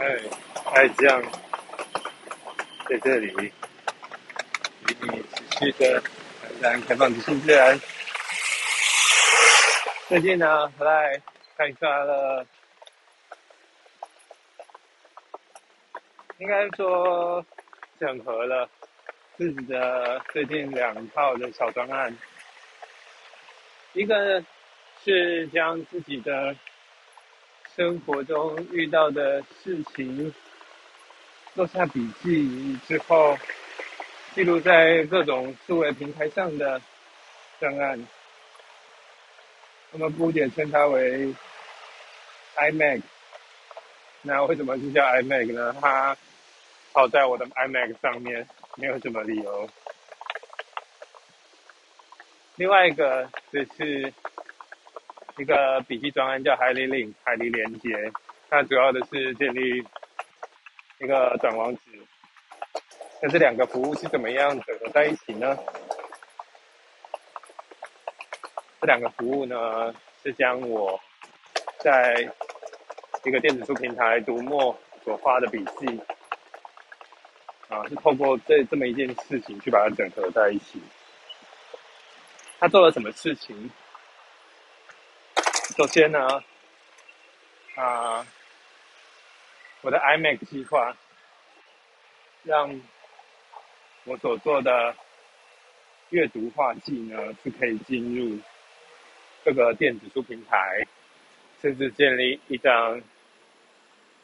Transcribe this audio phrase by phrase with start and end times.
[0.00, 0.18] 哎，
[0.74, 1.22] 爱酱
[2.88, 3.52] 在这里与
[5.02, 6.02] 你持续的
[6.40, 7.78] 谈谈开放的新自然。
[10.08, 11.20] 最近呢，来
[11.54, 12.46] 开发了，
[16.38, 17.44] 应该说
[18.00, 18.66] 整合了
[19.36, 22.16] 自己的最近两套的小专案，
[23.92, 24.42] 一个
[25.04, 26.56] 是将自己的。
[27.80, 30.34] 生活中遇到的事情，
[31.54, 33.38] 做下笔记之后，
[34.34, 36.78] 记录在各种数位平台上的
[37.58, 38.06] 档案，
[39.92, 41.34] 我们姑且称它为
[42.56, 43.00] iMac。
[44.20, 45.74] 那为什么是叫 iMac 呢？
[45.80, 46.14] 它
[46.92, 49.66] 跑在我的 iMac 上面，没有什么理由。
[52.56, 54.12] 另外一个就是。
[55.40, 58.12] 一个笔记专案叫海里领海里连接，
[58.50, 59.82] 它主要的是建立
[60.98, 61.80] 一个转网址。
[63.22, 65.56] 那这两个服务是怎么样整合在一起呢？
[68.82, 71.00] 这两个服务呢，是将我
[71.78, 72.30] 在
[73.24, 76.00] 一个电子书平台读墨所发的笔记，
[77.70, 80.78] 啊，是透过这这么一件事情去把它整合在一起。
[82.58, 83.70] 他做了什么事情？
[85.80, 86.44] 首先呢，
[87.74, 88.26] 啊，
[89.80, 90.94] 我的 iMac 计划
[92.42, 92.78] 让
[94.04, 94.94] 我所做的
[96.10, 98.38] 阅读画技呢是可以进入
[99.42, 100.86] 各个电子书平台，
[101.62, 103.00] 甚至建立一张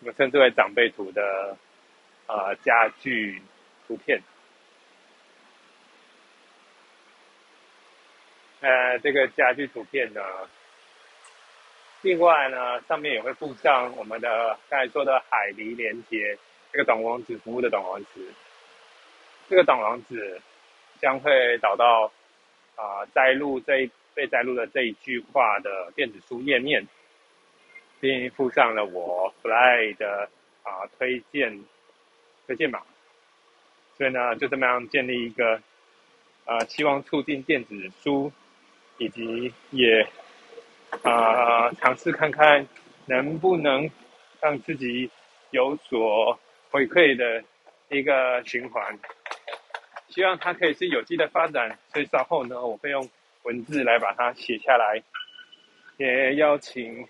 [0.00, 1.56] 我称之为长辈图的
[2.26, 3.40] 啊家具
[3.86, 4.20] 图片。
[8.60, 10.20] 呃，这个家具图片呢。
[12.04, 16.36] 另外呢，上面也会附上我们的刚才说的海狸连接
[16.70, 18.30] 这个短网址服务的短网址。
[19.48, 20.38] 这个短网址
[21.00, 22.12] 将会导到
[22.76, 26.86] 啊摘录这一被摘录的这一句话的电子书页面，
[28.00, 30.28] 并附上了我 Fly 的
[30.62, 31.64] 啊推荐
[32.46, 32.82] 推荐码。
[33.96, 35.58] 所以呢，就这么样建立一个
[36.44, 38.30] 啊希望促进电子书
[38.98, 40.06] 以及也。
[41.02, 42.66] 啊，尝试看看
[43.06, 43.90] 能不能
[44.40, 45.10] 让自己
[45.50, 46.38] 有所
[46.70, 47.44] 回馈的
[47.90, 48.98] 一个循环，
[50.08, 51.78] 希望它可以是有机的发展。
[51.92, 53.06] 所以稍后呢，我会用
[53.42, 55.02] 文字来把它写下来，
[55.98, 57.06] 也邀请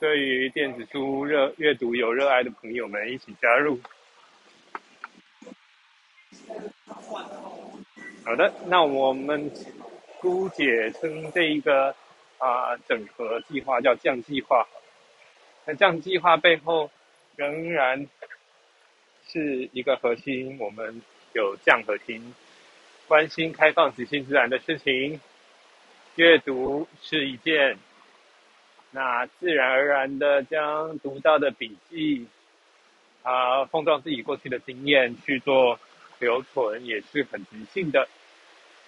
[0.00, 3.78] 对于电子书热阅读有热爱的朋友们一起加入。
[8.24, 9.50] 好的，那我们
[10.20, 11.94] 姑且称这一个。
[12.40, 14.66] 啊，整合计划叫降计划，
[15.66, 16.90] 那降计划背后
[17.36, 18.08] 仍然
[19.26, 21.02] 是一个核心，我们
[21.34, 22.34] 有降核心，
[23.06, 25.20] 关心开放、即兴自然的事情，
[26.14, 27.76] 阅读是一件，
[28.90, 32.26] 那自然而然的将读到的笔记
[33.22, 35.78] 啊，碰撞自己过去的经验去做
[36.20, 38.08] 留存，也是很即兴的，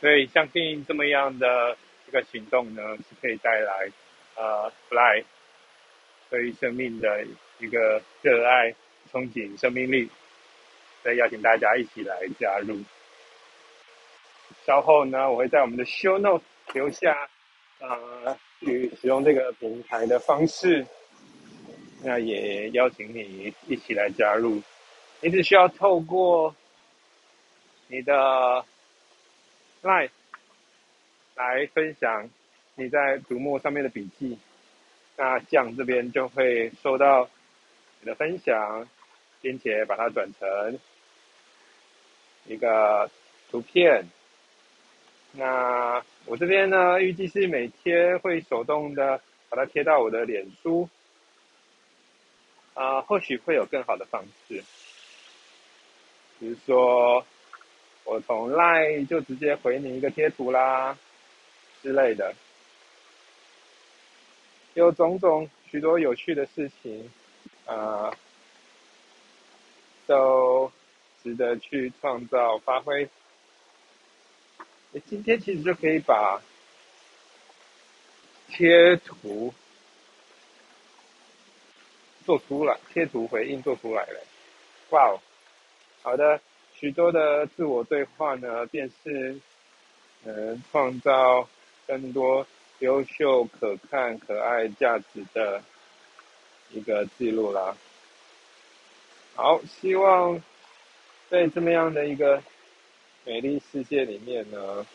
[0.00, 1.76] 所以相信这么样的。
[2.14, 3.90] 这个行动呢，是可以带来
[4.36, 5.24] 呃，fly
[6.30, 7.26] 对于生命的
[7.58, 8.72] 一个热爱、
[9.12, 10.08] 憧憬、生命力，
[11.02, 12.78] 所以邀请大家一起来加入。
[14.64, 17.28] 稍后呢，我会在我们的 show note 留下
[17.80, 20.86] 呃，去使用这个平台的方式，
[22.04, 24.62] 那也邀请你一起来加入。
[25.20, 26.54] 你只需要透过
[27.88, 28.64] 你的
[29.82, 30.10] line。
[31.34, 32.30] 来分享
[32.76, 34.38] 你在读墨上面的笔记，
[35.16, 37.28] 那酱这边就会收到
[38.00, 38.88] 你的分享，
[39.40, 40.78] 并且把它转成
[42.46, 43.10] 一个
[43.50, 44.04] 图片。
[45.32, 50.88] 那我这边呢，预计是每天会手动的把它贴到我的脸书，
[52.74, 54.62] 啊，或许会有更好的方式，
[56.38, 57.26] 比如说
[58.04, 60.96] 我从 Line 就直接回你一个贴图啦。
[61.84, 62.34] 之类的，
[64.72, 67.12] 有种种许多有趣的事情，
[67.66, 68.10] 啊，
[70.06, 70.72] 都
[71.22, 73.06] 值得去创造发挥。
[75.04, 76.40] 今天其实就可以把
[78.48, 79.52] 贴图
[82.24, 84.20] 做出来，贴图回应做出来了。
[84.88, 85.20] 哇哦，
[86.02, 86.40] 好的，
[86.74, 89.38] 许多的自我对话呢，便是
[90.24, 91.46] 嗯创造。
[91.86, 92.46] 更多
[92.80, 95.62] 优秀、可看、可爱、价值的
[96.70, 97.76] 一个记录啦。
[99.34, 100.42] 好，希望
[101.28, 102.42] 在这么样的一个
[103.24, 104.86] 美丽世界里面呢，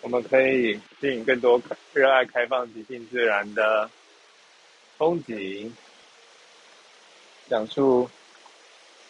[0.00, 1.60] 我们可以吸引更多
[1.92, 3.90] 热爱开放、即兴自然的
[4.98, 5.72] 风景，
[7.48, 8.10] 讲述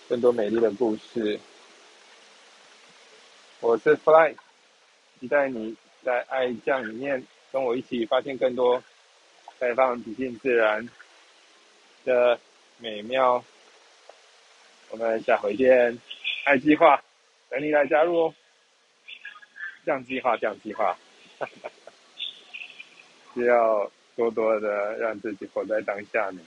[0.08, 1.40] 更多美丽的故事。
[3.60, 4.34] 我是 Fly，
[5.20, 7.22] 期待你在爱酱里面
[7.52, 8.82] 跟我一起发现更多
[9.58, 10.88] 开放、即兴自然。
[12.02, 12.40] 的
[12.78, 13.44] 美妙，
[14.88, 16.00] 我们下回见。
[16.44, 17.04] 爱计划，
[17.50, 18.34] 等你来加入哦。
[19.84, 20.96] 降计划，降计划，
[23.34, 26.40] 需要多多的让自己活在当下呢。